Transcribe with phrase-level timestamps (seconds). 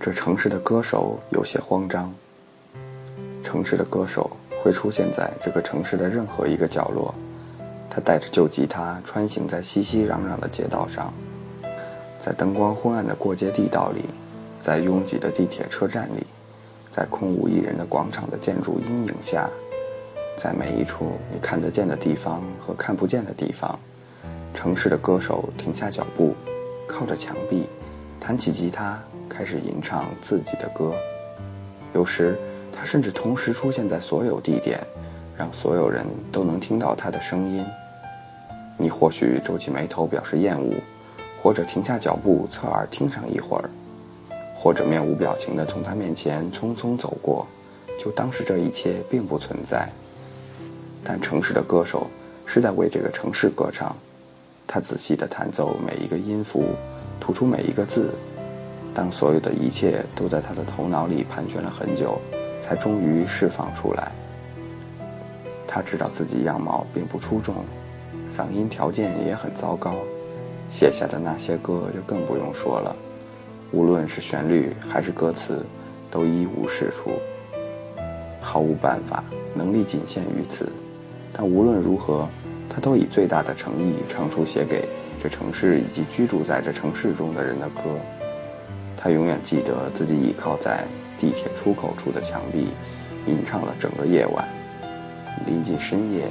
[0.00, 2.12] 这城市的歌手有些慌张。
[3.42, 4.30] 城市的歌手
[4.62, 7.12] 会出现在这个城市的任何一个角落，
[7.90, 11.12] 他带着旧吉他穿行在熙熙攘攘的街道上，
[12.20, 14.04] 在灯光昏暗的过街地道里，
[14.62, 16.24] 在拥挤的地铁车站里，
[16.92, 19.50] 在空无一人的广场的建筑阴影下，
[20.36, 23.76] 在每一处你看得见的地方和看不见的地方，
[24.54, 26.36] 城市的歌手停下脚步，
[26.86, 27.66] 靠着墙壁，
[28.20, 29.02] 弹起吉他，
[29.38, 30.92] 开始吟唱自己的歌，
[31.94, 32.36] 有时。
[32.72, 34.80] 他甚至同时出现在所有地点，
[35.36, 37.64] 让所有人都能听到他的声音。
[38.76, 40.74] 你或许皱起眉头表示厌恶，
[41.42, 43.70] 或者停下脚步侧耳听上一会儿，
[44.56, 47.46] 或者面无表情地从他面前匆匆走过，
[47.98, 49.88] 就当是这一切并不存在。
[51.02, 52.08] 但城市的歌手
[52.46, 53.94] 是在为这个城市歌唱，
[54.68, 56.64] 他仔细地弹奏每一个音符，
[57.20, 58.12] 吐出每一个字。
[58.98, 62.20] 当所有的一切都在他的头脑里盘旋了很久。
[62.68, 64.12] 才终于释放出来。
[65.66, 67.54] 他知道自己样貌并不出众，
[68.30, 69.94] 嗓音条件也很糟糕，
[70.70, 72.94] 写下的那些歌就更不用说了，
[73.72, 75.64] 无论是旋律还是歌词，
[76.10, 77.12] 都一无是处。
[78.38, 80.70] 毫无办法，能力仅限于此。
[81.32, 82.28] 但无论如何，
[82.68, 84.86] 他都以最大的诚意唱出写给
[85.22, 87.82] 这城市以及居住在这城市中的人的歌。
[88.98, 90.84] 他永远记得自己倚靠在。
[91.20, 92.68] 地铁出口处的墙壁，
[93.26, 94.46] 吟唱了整个夜晚。
[95.48, 96.28] 临近深夜，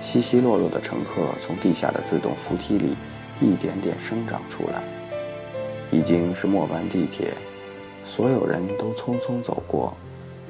[0.00, 2.96] 稀稀落落的乘客从地下的自动扶梯里
[3.42, 4.82] 一点点生长出来。
[5.90, 7.34] 已经是末班地铁，
[8.06, 9.92] 所有人都匆匆走过，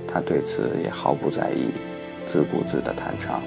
[0.07, 1.73] 他对此也毫不在意，
[2.25, 3.43] 自顾自地弹唱。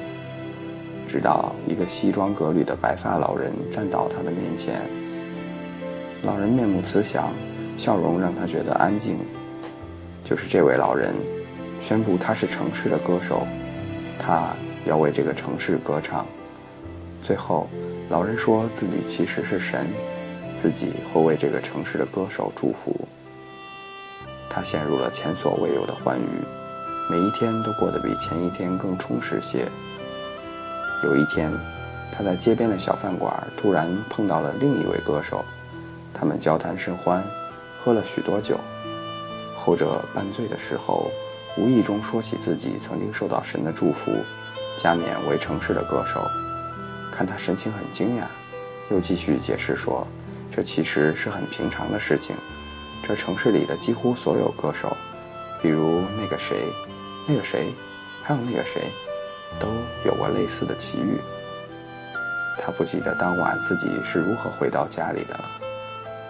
[1.08, 4.82] 直到一个西装革履的白发老人站到他的面前，
[6.24, 7.32] 老人面目慈祥，
[7.78, 9.18] 笑容让他觉得安静。
[10.24, 11.14] 就是这位老人，
[11.80, 13.46] 宣布他是城市的歌手，
[14.18, 14.50] 他
[14.86, 16.26] 要为这个城市歌唱。
[17.22, 17.70] 最后，
[18.10, 19.88] 老人说自己其实是神，
[20.58, 22.96] 自己会为这个城市的歌手祝福。
[24.50, 29.68] 他陷入了前所未有的欢愉，每一天都过得比前一天更充实些。
[31.04, 31.52] 有一天，
[32.12, 35.44] 他在街边的小饭馆突然碰到了另一位歌手，
[36.14, 37.24] 他们交谈甚欢，
[37.86, 38.60] 喝了许多酒。
[39.56, 41.12] 后者半醉的时候，
[41.56, 44.12] 无意中说起自己曾经受到神的祝福，
[44.76, 46.28] 加冕为城市的歌手。
[47.12, 48.26] 看他神情很惊讶，
[48.90, 50.06] 又继续解释说，
[50.52, 52.36] 这其实是很平常的事情。
[53.04, 54.98] 这城市里的几乎所有歌手，
[55.62, 56.66] 比如那个谁，
[57.28, 57.72] 那个谁，
[58.24, 58.90] 还有那个谁，
[59.60, 59.68] 都
[60.04, 61.20] 有过类似的奇遇。
[62.58, 65.55] 他不记得当晚自己是如何回到家里的了。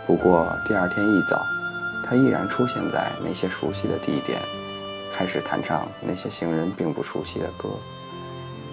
[0.06, 1.46] 不过第二天一早。
[2.08, 4.40] 他依然出现在那些熟悉的地点，
[5.18, 7.70] 开始弹唱那些行人并不熟悉的歌。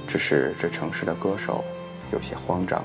[0.06, 1.65] 只是这城市的歌手
[2.12, 2.84] 有些慌张。